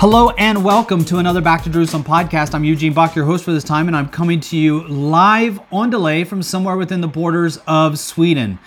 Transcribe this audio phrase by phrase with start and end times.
[0.00, 2.54] Hello and welcome to another Back to Jerusalem podcast.
[2.54, 5.90] I'm Eugene Bach, your host for this time, and I'm coming to you live on
[5.90, 8.60] delay from somewhere within the borders of Sweden.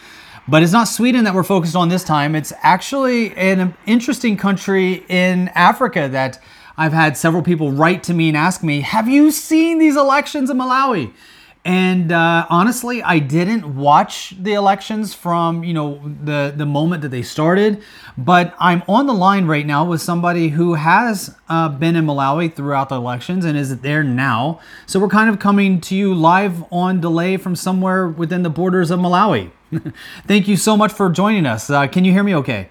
[0.50, 2.36] But it's not Sweden that we're focused on this time.
[2.36, 6.38] It's actually an interesting country in Africa that
[6.76, 10.50] I've had several people write to me and ask me, Have you seen these elections
[10.50, 11.14] in Malawi?
[11.64, 17.10] And uh, honestly, I didn't watch the elections from you know the the moment that
[17.10, 17.84] they started,
[18.18, 22.52] but I'm on the line right now with somebody who has uh, been in Malawi
[22.52, 24.60] throughout the elections and is there now.
[24.88, 28.90] So we're kind of coming to you live on delay from somewhere within the borders
[28.90, 29.52] of Malawi.
[30.26, 31.70] Thank you so much for joining us.
[31.70, 32.70] Uh, can you hear me okay?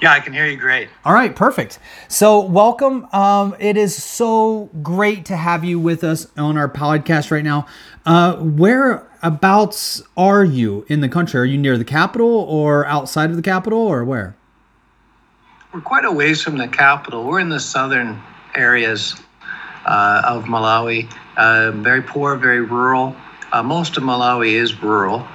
[0.00, 0.88] Yeah, I can hear you great.
[1.04, 1.80] All right, perfect.
[2.06, 3.08] So, welcome.
[3.12, 7.66] Um, it is so great to have you with us on our podcast right now.
[8.06, 11.40] Uh, whereabouts are you in the country?
[11.40, 14.36] Are you near the capital or outside of the capital or where?
[15.74, 17.24] We're quite a ways from the capital.
[17.24, 18.22] We're in the southern
[18.54, 19.16] areas
[19.84, 23.16] uh, of Malawi, uh, very poor, very rural.
[23.50, 25.26] Uh, most of Malawi is rural,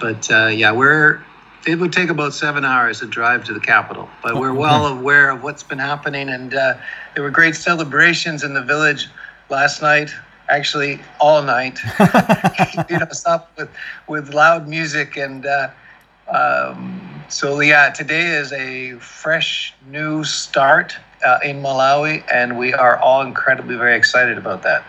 [0.00, 1.24] but uh, yeah, we're
[1.66, 5.30] it would take about seven hours to drive to the capital, but we're well aware
[5.30, 6.28] of what's been happening.
[6.28, 6.74] And uh,
[7.14, 9.08] there were great celebrations in the village
[9.50, 10.10] last night,
[10.48, 11.78] actually all night.
[12.88, 13.70] you know, stop with
[14.08, 15.46] with loud music and.
[15.46, 15.70] Uh,
[16.28, 22.98] um, so yeah, today is a fresh new start uh, in Malawi, and we are
[22.98, 24.84] all incredibly very excited about that.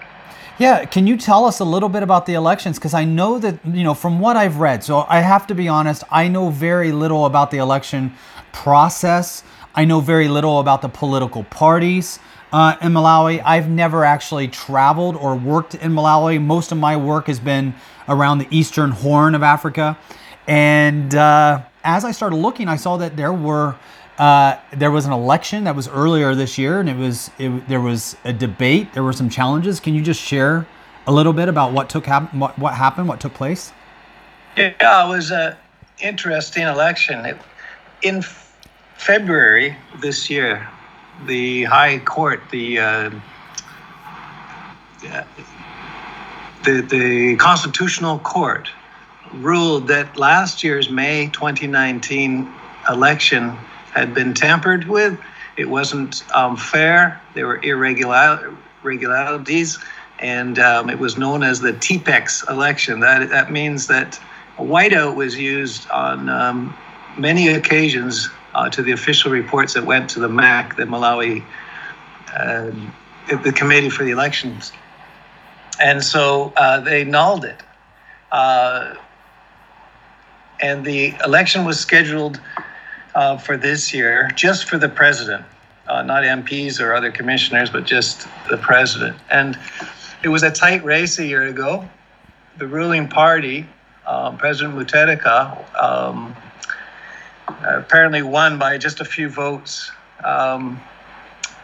[0.58, 2.78] Yeah, can you tell us a little bit about the elections?
[2.78, 5.68] Because I know that, you know, from what I've read, so I have to be
[5.68, 8.14] honest, I know very little about the election
[8.52, 9.44] process.
[9.74, 12.20] I know very little about the political parties
[12.52, 13.42] uh, in Malawi.
[13.44, 16.42] I've never actually traveled or worked in Malawi.
[16.42, 17.74] Most of my work has been
[18.08, 19.98] around the eastern horn of Africa.
[20.48, 23.78] And uh, as I started looking, I saw that there were
[24.22, 27.82] uh, there was an election that was earlier this year, and it was it, there
[27.82, 28.94] was a debate.
[28.94, 29.80] There were some challenges.
[29.80, 30.68] Can you just share
[31.08, 33.74] a little bit about what took hap- what, what happened, what took place?
[34.56, 35.56] Yeah, it was an
[36.00, 37.26] interesting election.
[37.26, 37.38] It,
[38.04, 38.56] in f-
[38.96, 40.70] February this year,
[41.26, 43.10] the High Court, the uh,
[46.64, 48.70] the the Constitutional Court,
[49.34, 52.48] ruled that last year's May 2019
[52.88, 53.58] election
[53.94, 55.20] had been tampered with.
[55.58, 57.22] It wasn't um, fair.
[57.34, 59.78] There were irregular, irregularities,
[60.20, 63.02] and um, it was known as the Tipp-Ex election.
[63.02, 64.20] That that means that
[64.58, 66.76] a whiteout was used on um,
[67.18, 71.44] many occasions uh, to the official reports that went to the MAC, the Malawi,
[72.36, 72.72] uh,
[73.44, 74.72] the Committee for the Elections,
[75.80, 77.62] and so uh, they nulled it.
[78.32, 78.96] Uh,
[80.62, 82.40] and the election was scheduled
[83.16, 85.46] uh, for this year, just for the president,
[85.88, 89.18] uh, not MPs or other commissioners, but just the president.
[89.30, 89.58] And
[90.24, 91.88] it was a tight race a year ago.
[92.58, 93.66] The ruling party,
[94.06, 96.36] um, President Mutharika, um,
[97.64, 99.92] apparently won by just a few votes.
[100.24, 100.80] Um,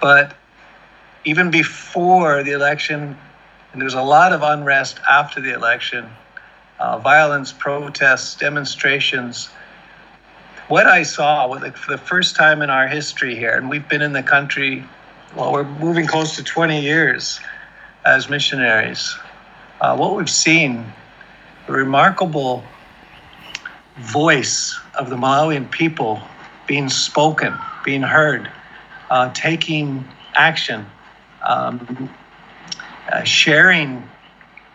[0.02, 0.36] but
[1.26, 3.18] even before the election,
[3.72, 6.10] and there was a lot of unrest after the election,
[6.80, 9.50] uh, violence, protests, demonstrations
[10.68, 14.12] what I saw for the first time in our history here, and we've been in
[14.12, 14.84] the country,
[15.36, 17.40] well, we're moving close to 20 years
[18.06, 19.18] as missionaries.
[19.80, 20.86] Uh, what we've seen,
[21.68, 22.64] a remarkable
[23.98, 26.22] voice of the Malawian people
[26.68, 28.52] being spoken, being heard,
[29.10, 30.06] uh, taking
[30.36, 30.86] action,
[31.44, 32.10] um,
[33.12, 34.04] uh, sharing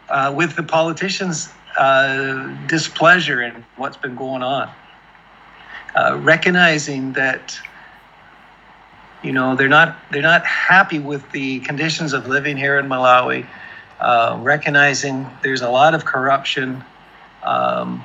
[0.09, 4.71] uh, with the politicians' uh, displeasure in what's been going on.
[5.95, 7.59] Uh, recognizing that
[9.23, 13.47] you know they're not they're not happy with the conditions of living here in Malawi.
[14.01, 16.83] Uh, recognizing there's a lot of corruption.
[17.45, 18.03] Um,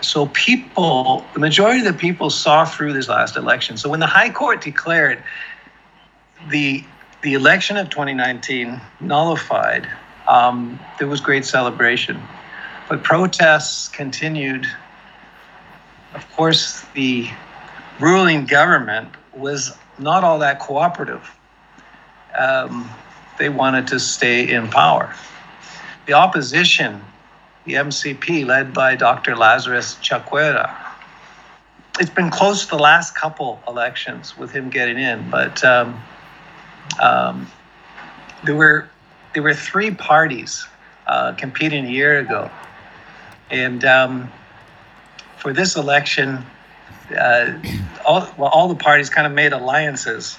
[0.00, 3.76] so people, the majority of the people saw through this last election.
[3.76, 5.22] So when the High Court declared
[6.48, 6.84] the
[7.22, 9.88] the election of 2019 nullified,
[10.28, 12.20] um, there was great celebration,
[12.88, 14.66] but protests continued
[16.14, 17.28] of course, the
[18.00, 21.30] ruling government was not all that cooperative.
[22.38, 22.88] Um,
[23.38, 25.14] they wanted to stay in power.
[26.06, 27.02] The opposition,
[27.64, 29.36] the MCP, led by Dr.
[29.36, 30.74] Lazarus Chakwera,
[32.00, 36.00] it's been close to the last couple elections with him getting in, but um,
[37.00, 37.46] um,
[38.44, 38.88] there were
[39.32, 40.66] there were three parties
[41.06, 42.50] uh, competing a year ago,
[43.50, 44.32] and um,
[45.44, 46.42] for this election,
[47.14, 47.52] uh,
[48.06, 50.38] all well, all the parties kind of made alliances.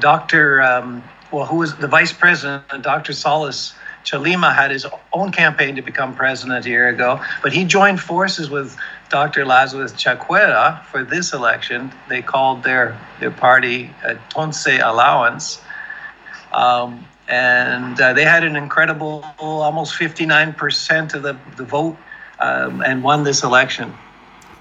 [0.00, 1.02] Doctor, um,
[1.32, 3.14] well, who was the vice president, Dr.
[3.14, 3.72] Saulos
[4.04, 8.50] Chilima, had his own campaign to become president a year ago, but he joined forces
[8.50, 8.76] with
[9.08, 9.46] Dr.
[9.46, 11.90] Lazarus Chakwera for this election.
[12.10, 15.58] They called their their party a Tonse Alliance.
[16.52, 21.96] Um, and uh, they had an incredible almost 59% of the, the vote
[22.40, 23.92] um, and won this election.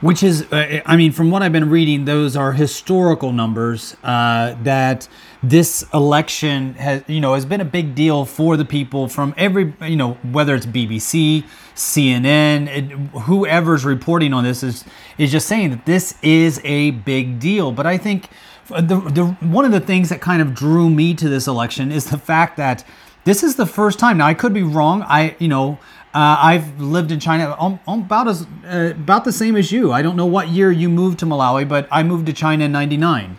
[0.01, 4.55] Which is, uh, I mean, from what I've been reading, those are historical numbers uh,
[4.61, 5.07] that
[5.41, 9.73] this election has, you know, has been a big deal for the people from every,
[9.81, 11.43] you know, whether it's BBC,
[11.73, 12.83] CNN, it,
[13.21, 14.85] whoever's reporting on this is
[15.17, 17.71] is just saying that this is a big deal.
[17.71, 18.29] But I think
[18.69, 22.05] the, the one of the things that kind of drew me to this election is
[22.11, 22.83] the fact that
[23.23, 24.19] this is the first time.
[24.19, 25.01] Now I could be wrong.
[25.01, 25.79] I, you know.
[26.17, 27.55] Uh, I've lived in China
[27.85, 29.91] about as uh, about the same as you.
[29.91, 32.71] I don't know what year you moved to Malawi, but I moved to China in
[32.71, 33.37] '99.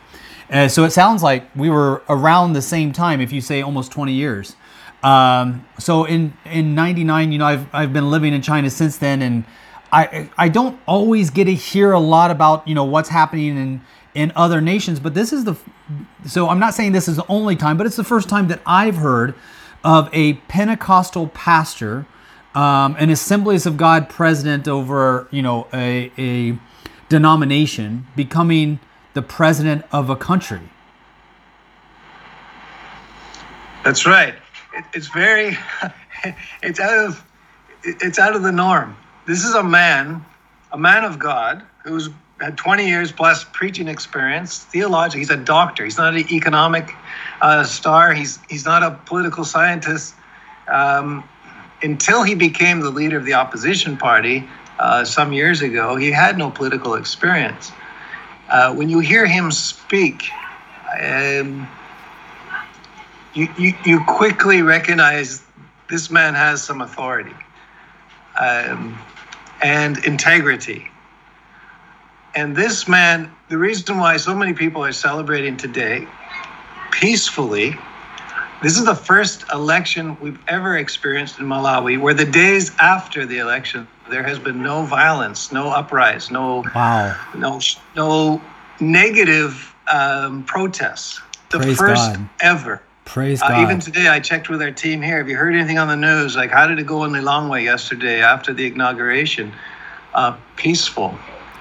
[0.49, 3.21] Uh, so it sounds like we were around the same time.
[3.21, 4.55] If you say almost 20 years.
[5.03, 9.23] Um, so in in '99, you know, I've I've been living in China since then,
[9.23, 9.45] and
[9.91, 13.81] I I don't always get to hear a lot about you know what's happening in
[14.15, 15.01] in other nations.
[15.01, 15.57] But this is the
[16.27, 18.61] so I'm not saying this is the only time, but it's the first time that
[18.65, 19.35] I've heard
[19.83, 22.07] of a Pentecostal pastor
[22.55, 26.59] um, an Assemblies of God president over, you know, a, a
[27.09, 28.81] denomination becoming
[29.15, 30.61] the president of a country.
[33.85, 34.35] That's right.
[34.75, 35.57] It, it's very,
[36.63, 37.25] it's out of,
[37.85, 38.97] it's out of the norm.
[39.27, 40.25] This is a man,
[40.73, 42.11] a man of God who's
[42.41, 45.19] had 20 years plus preaching experience, theological.
[45.19, 45.85] He's a doctor.
[45.85, 46.95] He's not an economic
[47.41, 48.15] uh, star.
[48.15, 50.15] He's he's not a political scientist.
[50.69, 51.25] Um,
[51.83, 54.49] until he became the leader of the opposition party
[54.79, 57.71] uh, some years ago, he had no political experience.
[58.49, 60.31] Uh, when you hear him speak,
[61.01, 61.69] um,
[63.35, 65.45] you, you, you, quickly recognize
[65.91, 67.35] this man has some authority
[68.41, 68.99] um,
[69.63, 70.89] and integrity.
[72.35, 76.07] And this man, the reason why so many people are celebrating today
[76.93, 77.77] peacefully
[78.63, 83.39] this is the first election we've ever experienced in Malawi where the days after the
[83.39, 87.15] election there has been no violence, no uprising, no wow.
[87.37, 87.61] no
[87.95, 88.41] no
[88.81, 91.21] negative um, protests.
[91.51, 92.29] The Praise first God.
[92.41, 92.83] ever.
[93.05, 93.63] Praise Uh, God.
[93.63, 95.19] even today, I checked with our team here.
[95.19, 96.37] Have you heard anything on the news?
[96.37, 99.53] Like, how did it go in Lilongwe yesterday after the inauguration?
[100.15, 101.15] Uh, peaceful.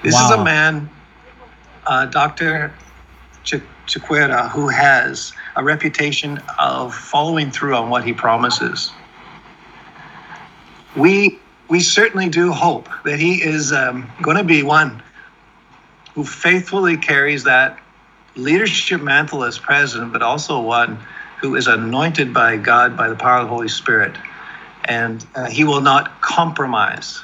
[0.04, 0.90] This is a man,
[1.86, 2.74] uh, Dr.
[3.44, 8.94] Ch- Chakwera, who has a reputation of following through on what he promises.
[10.96, 15.04] We we certainly do hope that he is um, going to be one
[16.14, 17.78] who faithfully carries that
[18.36, 20.98] leadership mantle as president, but also one
[21.42, 24.16] who is anointed by God by the power of the Holy Spirit,
[24.86, 27.22] and uh, he will not compromise.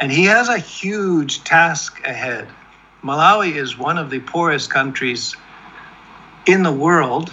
[0.00, 2.48] And he has a huge task ahead.
[3.02, 5.34] Malawi is one of the poorest countries
[6.48, 7.32] in the world.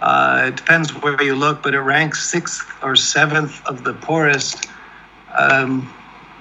[0.00, 4.66] Uh, it depends where you look, but it ranks sixth or seventh of the poorest.
[5.36, 5.92] Um,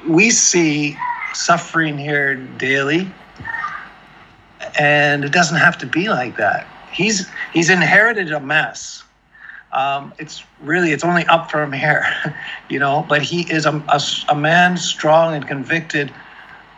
[0.07, 0.97] we see
[1.33, 3.09] suffering here daily,
[4.77, 6.67] and it doesn't have to be like that.
[6.91, 9.03] He's he's inherited a mess.
[9.71, 12.05] Um, it's really it's only up from here,
[12.69, 13.05] you know.
[13.07, 16.13] But he is a, a, a man strong and convicted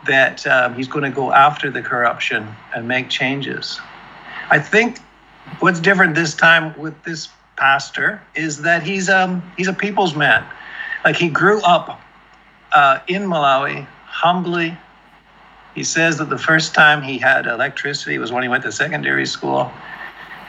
[0.06, 3.80] that um, he's going to go after the corruption and make changes.
[4.50, 4.98] I think
[5.60, 10.44] what's different this time with this pastor is that he's um he's a people's man.
[11.04, 12.00] Like he grew up
[12.72, 14.76] uh, in Malawi humbly.
[15.74, 19.26] He says that the first time he had electricity was when he went to secondary
[19.26, 19.70] school.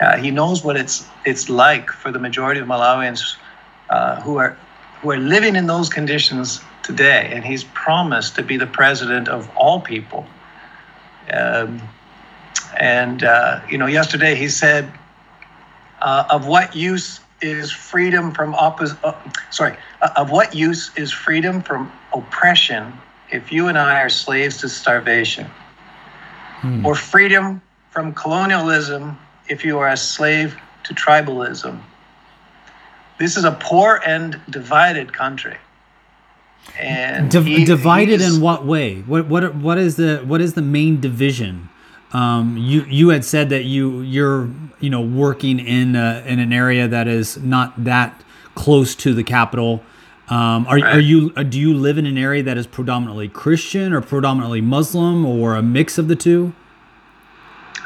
[0.00, 3.36] Uh, he knows what it's it's like for the majority of Malawians
[3.90, 4.56] uh, who are
[5.02, 9.50] who are living in those conditions today, and he's promised to be the president of
[9.56, 10.26] all people.
[11.32, 11.80] Um,
[12.80, 14.90] and uh, you know, yesterday he said,
[16.00, 19.12] uh, "Of what use is freedom from oppos- uh,
[19.50, 22.92] Sorry, uh, of what use is freedom from oppression
[23.30, 25.46] if you and I are slaves to starvation,
[26.84, 27.60] or freedom
[27.90, 29.18] from colonialism
[29.48, 31.78] if you are a slave to tribalism.
[33.18, 35.58] This is a poor and divided country.
[36.78, 39.00] And Div- he- divided in what way?
[39.00, 41.68] What what what is the what is the main division?
[42.12, 44.50] Um, you you had said that you you're
[44.80, 48.20] you know working in uh in an area that is not that
[48.54, 49.82] close to the capital.
[50.28, 53.92] Um, are, are you uh, do you live in an area that is predominantly Christian
[53.92, 56.52] or predominantly Muslim or a mix of the two?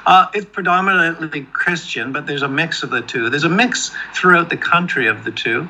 [0.07, 3.31] Uh, it's predominantly Christian, but there's a mix of the two.
[3.31, 5.69] There's a mix throughout the country of the two.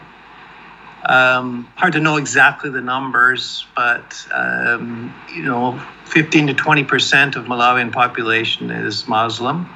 [1.07, 7.37] Um, hard to know exactly the numbers, but um, you know, 15 to 20 percent
[7.37, 9.69] of Malawian population is Muslim.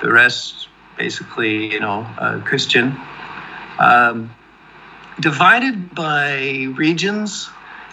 [0.00, 2.96] The rest, basically, you know, uh, Christian.
[3.78, 4.34] Um,
[5.20, 7.48] divided by regions.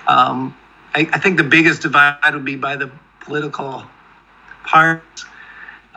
[0.07, 0.55] Um,
[0.95, 3.83] I, I think the biggest divide would be by the political
[4.63, 5.25] parts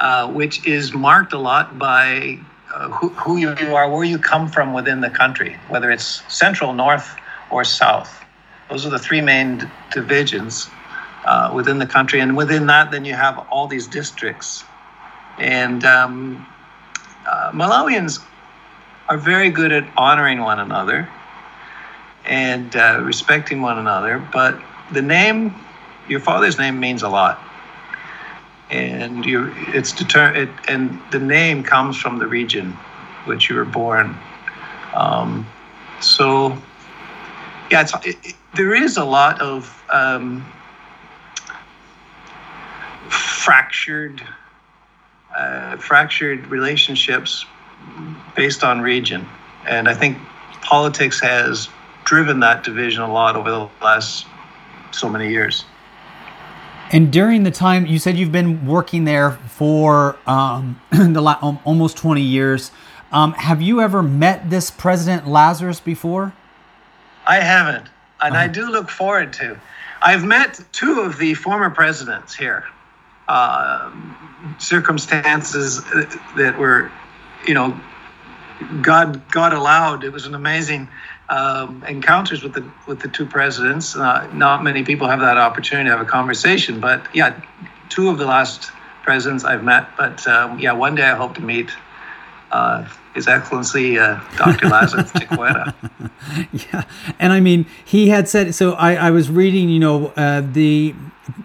[0.02, 2.40] uh, which is marked a lot by
[2.72, 6.72] uh, who, who you are, where you come from within the country, whether it's central,
[6.72, 7.16] north,
[7.50, 8.24] or south.
[8.70, 10.68] Those are the three main divisions
[11.26, 12.20] uh, within the country.
[12.20, 14.64] And within that, then you have all these districts.
[15.38, 16.46] And um,
[17.26, 18.24] uh, Malawians
[19.08, 21.08] are very good at honoring one another
[22.24, 24.18] and uh, respecting one another.
[24.32, 24.58] But
[24.92, 25.54] the name,
[26.08, 27.38] your father's name means a lot
[28.72, 32.72] and you it's deter it, and the name comes from the region
[33.26, 34.16] which you were born.
[34.94, 35.46] Um,
[36.00, 36.56] so
[37.70, 40.44] yeah it's, it, it, there is a lot of um,
[43.08, 44.22] fractured
[45.36, 47.44] uh, fractured relationships
[48.34, 49.28] based on region.
[49.68, 50.18] And i think
[50.62, 51.68] politics has
[52.04, 54.26] driven that division a lot over the last
[54.92, 55.64] so many years
[56.92, 61.96] And during the time you said you've been working there for um, the la- almost
[61.96, 62.70] 20 years,
[63.10, 66.34] um, have you ever met this President Lazarus before?
[67.26, 67.88] I haven't,
[68.20, 69.58] and I do look forward to.
[70.02, 72.64] I've met two of the former presidents here.
[73.28, 74.16] Um
[74.58, 75.82] circumstances
[76.36, 76.90] that were,
[77.46, 77.78] you know,
[78.80, 80.04] God God allowed.
[80.04, 80.88] It was an amazing
[81.32, 83.96] um, encounters with the with the two presidents.
[83.96, 87.40] Uh, not many people have that opportunity to have a conversation, but yeah,
[87.88, 88.70] two of the last
[89.02, 89.88] presidents I've met.
[89.96, 91.70] But um, yeah, one day I hope to meet
[92.50, 94.68] uh, His Excellency uh, Dr.
[94.68, 95.74] Lazarus Chakwera.
[96.52, 96.84] Yeah,
[97.18, 98.54] and I mean, he had said.
[98.54, 100.94] So I, I was reading, you know, uh, the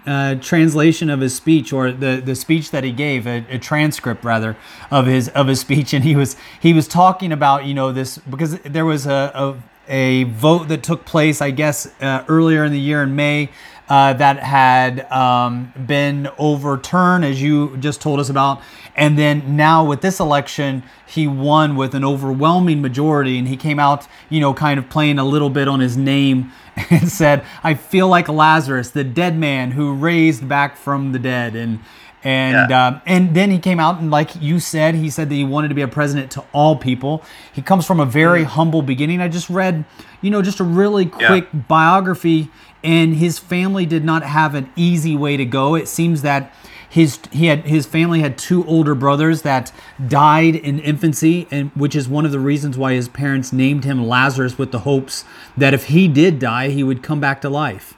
[0.06, 4.24] uh, translation of his speech or the, the speech that he gave, a, a transcript
[4.24, 4.56] rather
[4.90, 8.18] of his of his speech, and he was he was talking about, you know, this
[8.18, 9.56] because there was a
[9.88, 13.50] a, vote that took place, I guess, uh, earlier in the year in May.
[13.88, 18.60] Uh, that had um, been overturned, as you just told us about.
[18.94, 23.78] And then now with this election, he won with an overwhelming majority, and he came
[23.78, 26.52] out, you know, kind of playing a little bit on his name
[26.90, 31.56] and said, "I feel like Lazarus, the dead man who raised back from the dead."
[31.56, 31.78] And
[32.24, 32.86] and Yeah.
[32.88, 35.68] um, and then he came out and like you said, he said that he wanted
[35.68, 37.22] to be a president to all people.
[37.52, 39.20] He comes from a very humble beginning.
[39.20, 39.84] I just read,
[40.20, 42.50] you know, just a really quick biography,
[42.82, 45.74] and his family did not have an easy way to go.
[45.74, 46.52] It seems that
[46.90, 49.70] his he had his family had two older brothers that
[50.08, 54.06] died in infancy, and which is one of the reasons why his parents named him
[54.08, 55.24] Lazarus with the hopes
[55.56, 57.94] that if he did die, he would come back to life.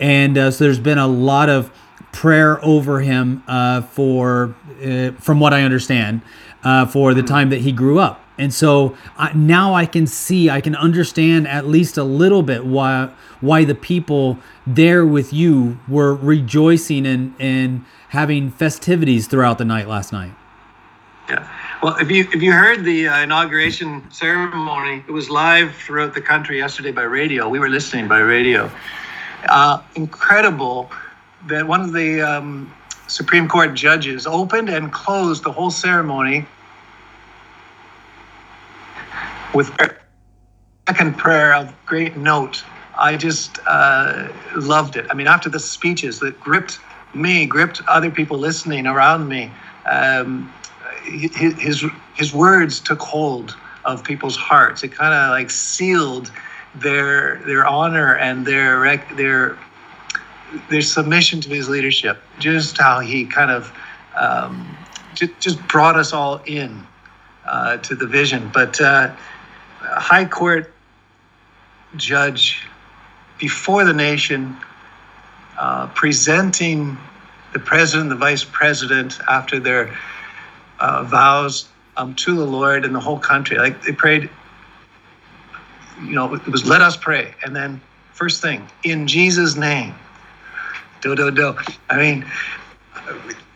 [0.00, 1.70] And uh, so there's been a lot of
[2.14, 6.22] prayer over him uh, for, uh, from what I understand,
[6.62, 8.20] uh, for the time that he grew up.
[8.38, 12.64] And so I, now I can see, I can understand at least a little bit
[12.64, 19.64] why why the people there with you were rejoicing and and having festivities throughout the
[19.64, 20.32] night last night.
[21.28, 21.48] Yeah.
[21.80, 26.20] Well, if you if you heard the uh, inauguration ceremony, it was live throughout the
[26.20, 27.48] country yesterday by radio.
[27.48, 28.68] We were listening by radio.
[29.48, 30.90] Uh, incredible
[31.46, 32.72] that one of the um,
[33.06, 36.46] Supreme Court judges opened and closed the whole ceremony
[39.54, 39.94] with a
[40.88, 42.64] second prayer of great note.
[42.98, 45.06] I just uh, loved it.
[45.10, 46.78] I mean, after the speeches that gripped
[47.14, 49.50] me, gripped other people listening around me,
[49.90, 50.52] um,
[51.04, 51.84] his, his
[52.14, 54.82] his words took hold of people's hearts.
[54.82, 56.30] It kind of like sealed
[56.74, 59.58] their their honor and their their
[60.70, 62.22] their submission to his leadership.
[62.38, 63.72] Just how he kind of
[64.18, 64.76] um,
[65.14, 66.86] just, just brought us all in
[67.46, 68.50] uh, to the vision.
[68.52, 69.14] But uh,
[69.80, 70.72] high court
[71.96, 72.62] judge
[73.38, 74.56] before the nation
[75.94, 76.96] presenting
[77.52, 79.96] the president, the vice president, after their
[80.80, 83.56] uh, vows um, to the Lord and the whole country.
[83.58, 84.28] Like they prayed,
[86.02, 87.34] you know, it was let us pray.
[87.44, 87.80] And then,
[88.12, 89.94] first thing, in Jesus' name.
[91.04, 91.54] Do, do, do.
[91.90, 92.24] I mean,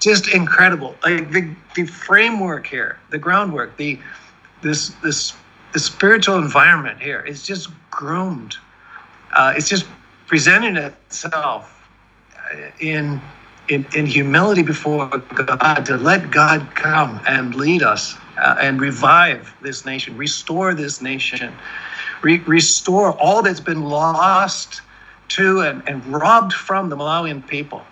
[0.00, 0.94] just incredible.
[1.02, 3.98] Like the, the framework here, the groundwork, the
[4.62, 5.32] this this
[5.72, 8.56] the spiritual environment here is just groomed.
[9.34, 9.86] Uh, it's just
[10.26, 11.88] presenting itself
[12.80, 13.18] in,
[13.70, 19.54] in in humility before God to let God come and lead us uh, and revive
[19.62, 21.54] this nation, restore this nation,
[22.20, 24.82] re- restore all that's been lost
[25.28, 27.82] to and, and robbed from the Malawian people.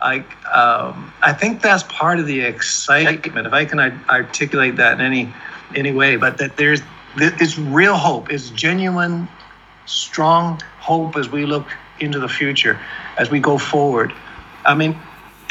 [0.00, 0.18] I,
[0.52, 5.32] um, I think that's part of the excitement, if I can articulate that in any
[5.74, 6.82] any way, but that there's
[7.16, 9.28] it's real hope, it's genuine,
[9.86, 11.66] strong hope as we look
[12.00, 12.78] into the future,
[13.18, 14.12] as we go forward.
[14.64, 14.98] I mean,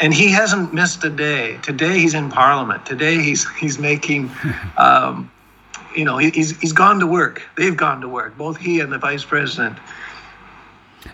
[0.00, 1.58] and he hasn't missed a day.
[1.62, 2.84] Today he's in Parliament.
[2.84, 4.30] Today he's he's making,
[4.76, 5.30] um,
[5.96, 7.42] you know, he's he's gone to work.
[7.56, 8.36] They've gone to work.
[8.36, 9.78] Both he and the vice president.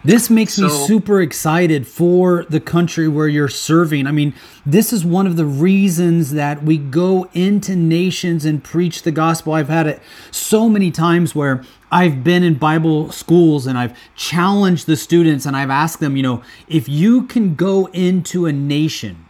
[0.03, 4.07] This makes so, me super excited for the country where you're serving.
[4.07, 9.03] I mean, this is one of the reasons that we go into nations and preach
[9.03, 9.53] the gospel.
[9.53, 14.87] I've had it so many times where I've been in Bible schools and I've challenged
[14.87, 19.27] the students and I've asked them, you know, if you can go into a nation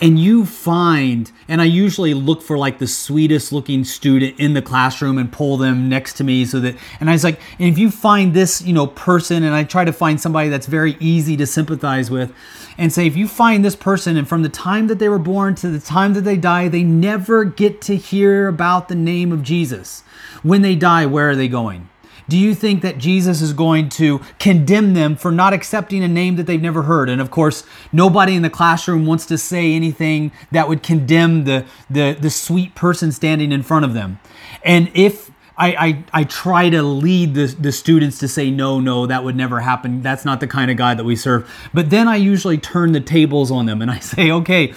[0.00, 4.62] and you find and i usually look for like the sweetest looking student in the
[4.62, 7.78] classroom and pull them next to me so that and i was like and if
[7.78, 11.36] you find this you know person and i try to find somebody that's very easy
[11.36, 12.32] to sympathize with
[12.76, 15.54] and say if you find this person and from the time that they were born
[15.54, 19.42] to the time that they die they never get to hear about the name of
[19.42, 20.02] jesus.
[20.42, 21.87] When they die where are they going
[22.28, 26.36] do you think that Jesus is going to condemn them for not accepting a name
[26.36, 27.08] that they've never heard?
[27.08, 31.64] And of course, nobody in the classroom wants to say anything that would condemn the,
[31.88, 34.20] the, the sweet person standing in front of them.
[34.62, 39.06] And if I, I, I, try to lead the, the students to say, no, no,
[39.06, 40.02] that would never happen.
[40.02, 41.50] That's not the kind of God that we serve.
[41.74, 44.72] But then I usually turn the tables on them and I say, okay,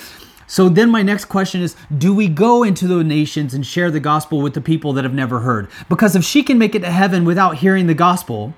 [0.52, 4.02] so then my next question is do we go into the nations and share the
[4.02, 5.70] gospel with the people that have never heard?
[5.88, 8.54] Because if she can make it to heaven without hearing the gospel,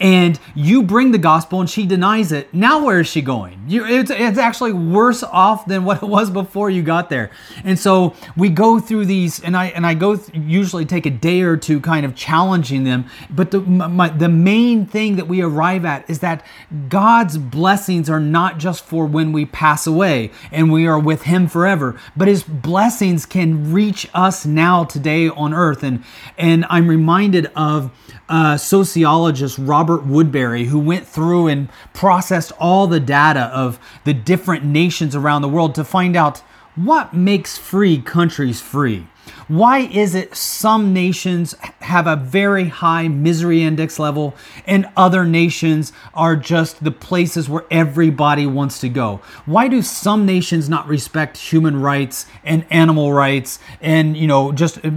[0.00, 3.62] and you bring the gospel and she denies it, now where is she going?
[3.66, 7.30] You, it's, it's actually worse off than what it was before you got there.
[7.64, 11.10] And so we go through these, and I and I go th- usually take a
[11.10, 13.06] day or two, kind of challenging them.
[13.30, 16.44] But the my, the main thing that we arrive at is that
[16.88, 21.48] God's blessings are not just for when we pass away and we are with Him
[21.48, 25.82] forever, but His blessings can reach us now today on earth.
[25.82, 26.04] And
[26.36, 27.90] and I'm reminded of
[28.28, 34.66] uh, sociologist Robert Woodberry, who went through and processed all the data of the different
[34.66, 36.40] nations around the world to find out
[36.74, 39.06] what makes free countries free.
[39.48, 44.34] Why is it some nations have a very high misery index level
[44.66, 49.22] and other nations are just the places where everybody wants to go?
[49.46, 54.84] Why do some nations not respect human rights and animal rights and, you know, just
[54.84, 54.90] uh,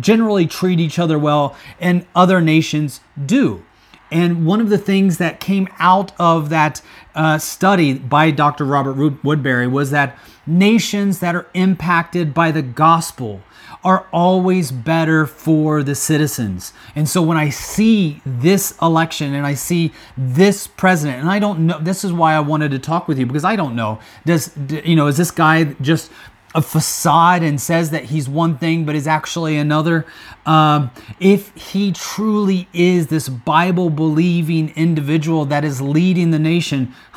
[0.00, 3.62] generally treat each other well and other nations do?
[4.10, 6.82] And one of the things that came out of that
[7.14, 8.64] uh, study by Dr.
[8.64, 13.42] Robert Woodberry was that nations that are impacted by the gospel
[13.82, 16.72] are always better for the citizens.
[16.96, 21.66] And so when I see this election and I see this president, and I don't
[21.66, 24.00] know, this is why I wanted to talk with you because I don't know.
[24.24, 24.50] Does,
[24.84, 26.10] you know, is this guy just
[26.54, 30.06] a facade and says that he's one thing but is actually another.
[30.46, 36.94] Um, if he truly is this Bible believing individual that is leading the nation,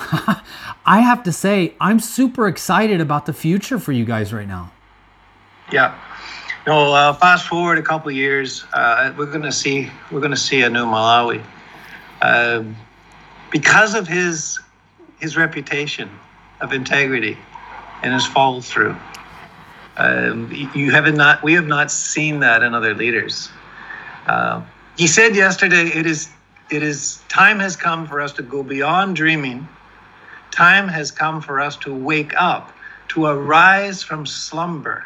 [0.86, 4.72] I have to say, I'm super excited about the future for you guys right now.
[5.72, 6.00] Yeah,
[6.66, 10.70] no, uh, fast forward a couple years, uh, we're to see we're to see a
[10.70, 11.44] new Malawi,
[12.22, 12.64] uh,
[13.52, 14.60] because of his
[15.20, 16.10] his reputation
[16.62, 17.38] of integrity
[18.02, 18.96] and his follow through.
[19.98, 23.50] Um, you have not we have not seen that in other leaders.
[24.28, 24.62] Uh,
[24.98, 26.30] he said yesterday, "It is
[26.70, 29.68] it is time has come for us to go beyond dreaming.
[30.52, 32.72] Time has come for us to wake up,
[33.10, 35.06] to arise from slumber."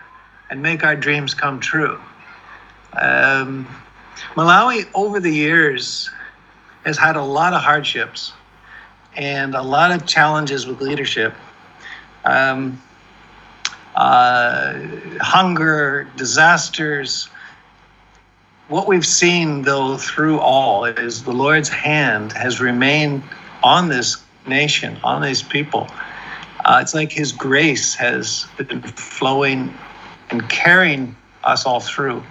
[0.51, 1.99] and make our dreams come true.
[2.93, 3.65] Um,
[4.36, 6.10] Malawi, over the years,
[6.86, 8.34] has had a lot of hardships
[9.15, 11.34] and a lot of challenges with leadership.
[12.25, 12.82] Um,
[14.02, 14.74] uh,
[15.20, 17.30] hunger, disasters.
[18.68, 23.22] What we've seen, though, through all is the Lord's hand has remained
[23.64, 25.88] on this nation, on these people.
[26.66, 29.72] Uh, it's like His grace has been flowing
[30.32, 32.24] and carrying us all through.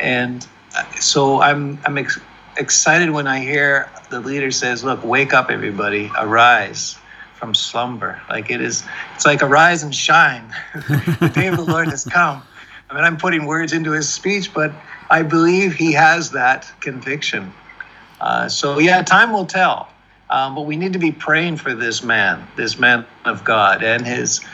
[0.00, 2.20] And uh, so I'm I'm ex-
[2.56, 6.96] excited when I hear the leader says, "Look, wake up, everybody, arise."
[7.38, 8.20] From slumber.
[8.28, 10.52] Like it is it's like arise and shine.
[10.74, 12.42] The day of the lord has come.
[12.90, 14.72] I mean i'm putting words into his speech but
[15.10, 17.52] i believe he has that conviction.
[18.20, 19.88] Uh, so yeah time will tell.
[20.30, 24.04] Um, but we need to be praying for this man this man of god and
[24.04, 24.44] his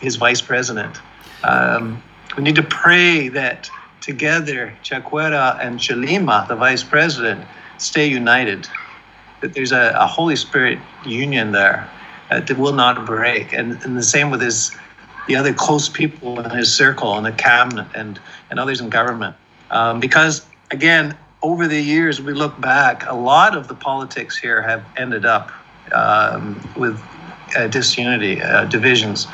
[0.00, 1.00] his vice president.
[1.44, 2.02] Um,
[2.36, 7.46] we need to pray that together Chakwera and Chilima, the vice president,
[7.78, 8.68] stay united.
[9.40, 11.88] That there's a, a Holy Spirit union there
[12.30, 13.52] uh, that will not break.
[13.52, 14.76] And, and the same with his
[15.26, 19.34] the other close people in his circle and the cabinet and, and others in government.
[19.70, 24.60] Um, because again, over the years, we look back, a lot of the politics here
[24.62, 25.50] have ended up
[25.92, 27.00] um, with
[27.56, 29.26] uh, disunity, uh, divisions.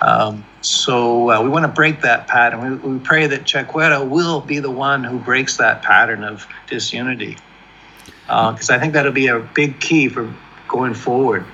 [0.00, 2.80] Um, so uh, we want to break that pattern.
[2.82, 7.36] We, we pray that Chakwera will be the one who breaks that pattern of disunity,
[8.26, 10.32] because uh, I think that'll be a big key for
[10.68, 11.44] going forward.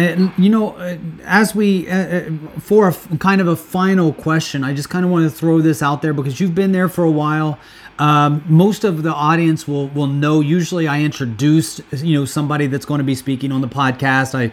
[0.00, 4.64] And you know, uh, as we uh, uh, for a kind of a final question,
[4.64, 7.04] I just kind of want to throw this out there because you've been there for
[7.04, 7.58] a while.
[7.98, 10.40] Um, most of the audience will will know.
[10.40, 14.34] Usually, I introduce you know somebody that's going to be speaking on the podcast.
[14.34, 14.50] I,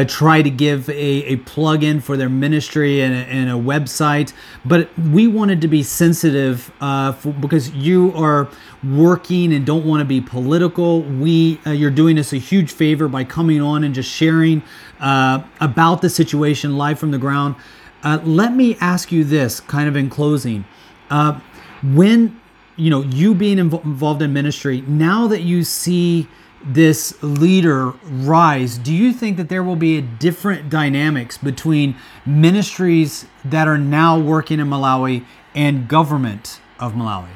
[0.00, 3.52] I try to give a, a plug in for their ministry and a, and a
[3.52, 4.32] website,
[4.64, 8.48] but we wanted to be sensitive uh, for, because you are
[8.82, 11.02] working and don't want to be political.
[11.02, 14.60] We uh, you're doing us a huge favor by coming on and just sharing
[15.00, 17.56] uh, about the situation live from the ground.
[18.02, 20.64] Uh, let me ask you this, kind of in closing,
[21.10, 21.38] uh,
[21.82, 22.40] when
[22.76, 26.26] you know you being inv- involved in ministry now that you see
[26.64, 33.26] this leader rise do you think that there will be a different dynamics between ministries
[33.44, 37.28] that are now working in malawi and government of malawi?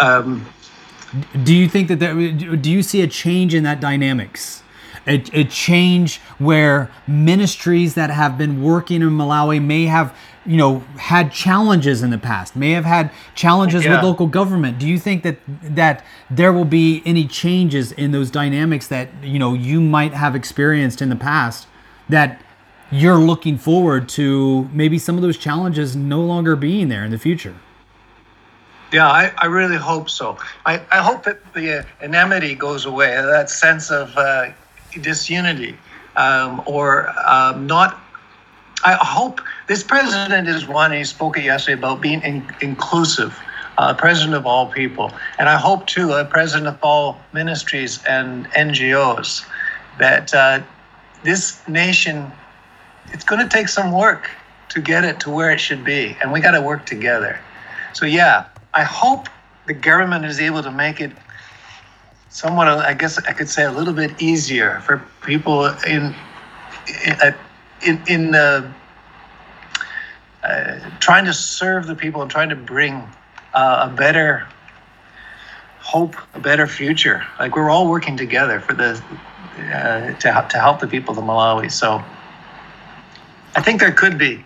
[0.00, 0.46] Um,
[1.44, 4.63] do you think that there do you see a change in that dynamics
[5.06, 10.80] a, a change where ministries that have been working in malawi may have you know
[10.98, 13.96] had challenges in the past may have had challenges Yeah.
[13.96, 18.30] with local government do you think that that there will be any changes in those
[18.30, 21.66] dynamics that you know you might have experienced in the past
[22.08, 22.40] that
[22.90, 27.18] you're looking forward to maybe some of those challenges no longer being there in the
[27.18, 27.54] future
[28.92, 30.36] Yeah, I, I really hope so.
[30.66, 34.50] I, I hope that the uh, enmity goes away, that sense of uh,
[35.00, 35.76] disunity,
[36.16, 38.00] um, or um, not.
[38.84, 43.40] I hope this president is one, he spoke yesterday about being in, inclusive,
[43.78, 45.10] uh, president of all people.
[45.38, 49.44] And I hope, too, a president of all ministries and NGOs,
[49.98, 50.60] that uh,
[51.22, 52.30] this nation,
[53.12, 54.28] it's going to take some work
[54.70, 56.16] to get it to where it should be.
[56.20, 57.40] And we got to work together.
[57.94, 59.28] So, yeah, I hope
[59.66, 61.12] the government is able to make it
[62.34, 66.14] somewhat, I guess I could say, a little bit easier for people in
[67.06, 67.34] in
[67.86, 68.68] in, in the
[70.42, 73.08] uh, trying to serve the people and trying to bring
[73.54, 74.46] uh, a better
[75.78, 77.24] hope, a better future.
[77.38, 79.00] Like we're all working together for the
[79.72, 81.70] uh, to help- to help the people of Malawi.
[81.70, 82.02] So
[83.54, 84.44] I think there could be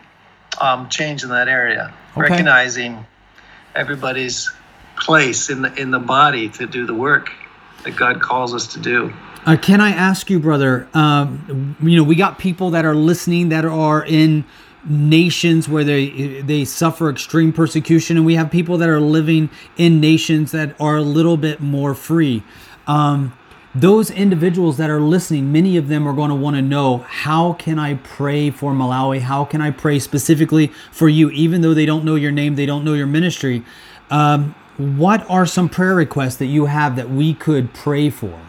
[0.61, 2.20] um, change in that area, Okay.
[2.20, 3.07] recognizing
[3.74, 4.53] everybody's
[4.98, 7.31] place in the in the body to do the work
[7.85, 9.12] that God calls us to do.
[9.47, 10.88] Uh, can I ask you, brother?
[10.95, 14.45] Um, you know, we got people that are listening that are in
[14.85, 20.01] nations where they they suffer extreme persecution, and we have people that are living in
[20.01, 22.43] nations that are a little bit more free.
[22.87, 23.33] Um,
[23.75, 27.53] those individuals that are listening, many of them are going to want to know how
[27.55, 29.21] can I pray for Malawi?
[29.21, 32.67] How can I pray specifically for you, even though they don't know your name, they
[32.67, 33.62] don't know your ministry.
[34.11, 38.41] Um, what are some prayer requests that you have that we could pray for?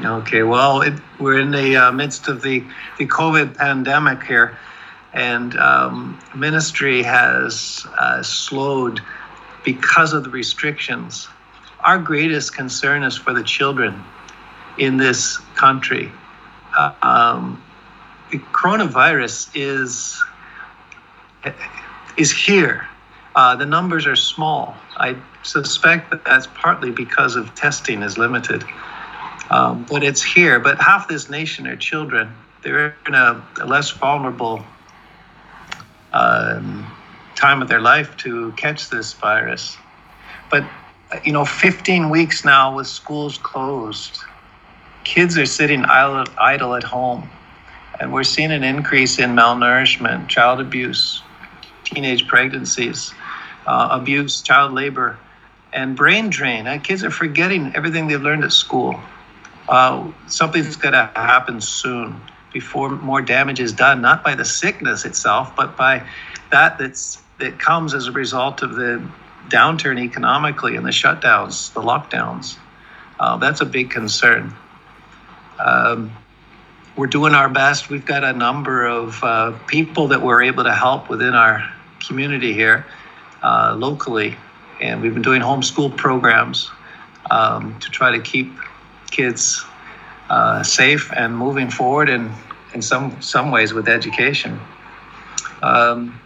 [0.00, 2.64] Okay, well, it, we're in the uh, midst of the,
[2.98, 4.58] the COVID pandemic here,
[5.12, 9.00] and um, ministry has uh, slowed
[9.64, 11.28] because of the restrictions.
[11.80, 14.02] Our greatest concern is for the children
[14.78, 16.12] in this country.
[16.76, 17.62] Uh, um,
[18.30, 20.22] the coronavirus is
[22.16, 22.88] is here.
[23.34, 24.76] Uh, the numbers are small.
[24.96, 28.64] I suspect that that's partly because of testing is limited
[29.50, 30.58] um, but it's here.
[30.58, 32.32] But half this nation are children.
[32.62, 34.64] They're in a, a less vulnerable
[36.12, 36.90] um,
[37.36, 39.76] time of their life to catch this virus.
[40.50, 40.64] But
[41.12, 44.20] uh, you know, 15 weeks now with schools closed,
[45.04, 47.28] kids are sitting idle, idle at home,
[48.00, 51.22] and we're seeing an increase in malnourishment, child abuse,
[51.84, 53.12] teenage pregnancies,
[53.66, 55.18] uh, abuse, child labor,
[55.72, 56.66] and brain drain.
[56.66, 58.98] Uh, kids are forgetting everything they've learned at school.
[59.68, 62.20] Uh, something's going to happen soon
[62.52, 66.06] before more damage is done, not by the sickness itself, but by
[66.50, 69.04] that that's that comes as a result of the
[69.48, 72.56] downturn economically and the shutdowns, the lockdowns.
[73.18, 74.54] Uh, that's a big concern.
[75.58, 76.12] Um,
[76.96, 77.90] we're doing our best.
[77.90, 81.68] We've got a number of uh, people that we're able to help within our
[82.06, 82.86] community here
[83.44, 84.36] uh, locally,
[84.80, 86.70] and we've been doing homeschool programs
[87.30, 88.58] um, to try to keep
[89.10, 89.64] kids
[90.30, 92.32] uh, safe and moving forward, and
[92.74, 94.58] in some some ways with education.
[95.62, 96.18] Um,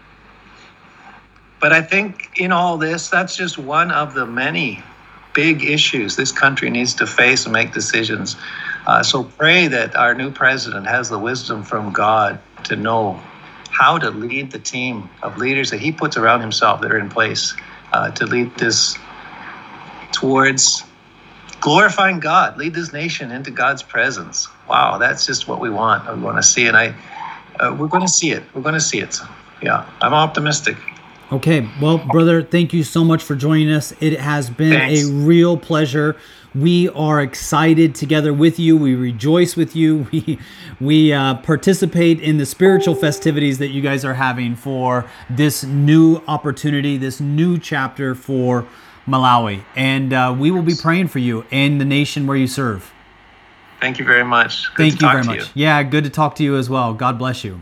[1.60, 4.82] but I think in all this, that's just one of the many
[5.34, 8.36] big issues this country needs to face and make decisions.
[8.86, 13.20] Uh, so pray that our new president has the wisdom from God to know
[13.70, 17.08] how to lead the team of leaders that he puts around himself that are in
[17.08, 17.54] place
[17.92, 18.96] uh, to lead this
[20.12, 20.84] towards
[21.60, 24.48] glorifying God, lead this nation into God's presence.
[24.68, 26.08] Wow, that's just what we want.
[26.14, 26.94] We want to see, and I,
[27.60, 28.42] uh, we're going to see it.
[28.54, 29.18] We're going to see it.
[29.62, 30.76] Yeah, I'm optimistic.
[31.30, 33.92] Okay, well, brother, thank you so much for joining us.
[34.00, 35.02] It has been Thanks.
[35.02, 36.16] a real pleasure.
[36.58, 38.76] We are excited together with you.
[38.76, 40.06] We rejoice with you.
[40.18, 40.38] We
[40.80, 46.22] we uh, participate in the spiritual festivities that you guys are having for this new
[46.26, 48.66] opportunity, this new chapter for
[49.06, 52.92] Malawi, and uh, we will be praying for you and the nation where you serve.
[53.80, 54.72] Thank you very much.
[54.74, 55.56] Good Thank to you talk very to much.
[55.56, 55.62] You.
[55.62, 56.94] Yeah, good to talk to you as well.
[56.94, 57.60] God bless you.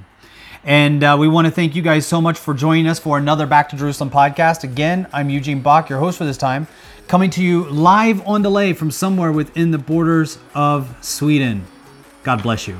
[0.66, 3.46] And uh, we want to thank you guys so much for joining us for another
[3.46, 4.64] Back to Jerusalem podcast.
[4.64, 6.66] Again, I'm Eugene Bach, your host for this time,
[7.06, 11.64] coming to you live on delay from somewhere within the borders of Sweden.
[12.24, 12.76] God bless you.